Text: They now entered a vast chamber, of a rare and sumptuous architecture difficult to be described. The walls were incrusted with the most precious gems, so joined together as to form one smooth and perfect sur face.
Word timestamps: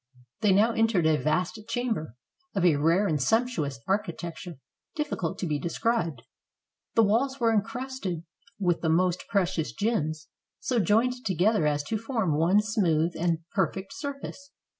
They 0.39 0.51
now 0.51 0.71
entered 0.71 1.05
a 1.05 1.15
vast 1.21 1.59
chamber, 1.69 2.15
of 2.55 2.65
a 2.65 2.77
rare 2.77 3.05
and 3.05 3.21
sumptuous 3.21 3.79
architecture 3.87 4.55
difficult 4.95 5.37
to 5.37 5.45
be 5.45 5.59
described. 5.59 6.23
The 6.95 7.03
walls 7.03 7.39
were 7.39 7.53
incrusted 7.53 8.23
with 8.57 8.81
the 8.81 8.89
most 8.89 9.25
precious 9.29 9.71
gems, 9.71 10.27
so 10.59 10.79
joined 10.79 11.23
together 11.23 11.67
as 11.67 11.83
to 11.83 11.99
form 11.99 12.35
one 12.35 12.61
smooth 12.63 13.13
and 13.15 13.45
perfect 13.53 13.93
sur 13.93 14.19
face. 14.19 14.49